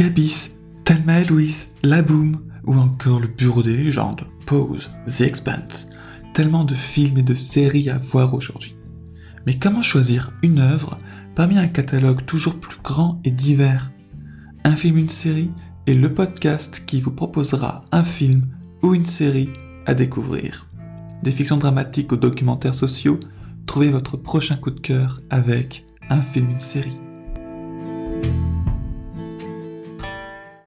[0.00, 5.88] Abyss, Thelma et Louise, La Boom, ou encore Le Bureau des légendes, Pose, The Expanse.
[6.32, 8.74] Tellement de films et de séries à voir aujourd'hui.
[9.46, 10.96] Mais comment choisir une œuvre
[11.34, 13.92] parmi un catalogue toujours plus grand et divers?
[14.64, 15.50] Un film, une série
[15.86, 18.46] est le podcast qui vous proposera un film
[18.82, 19.50] ou une série
[19.84, 20.66] à découvrir.
[21.22, 23.20] Des fictions dramatiques aux documentaires sociaux,
[23.66, 26.96] trouvez votre prochain coup de cœur avec un film, une série.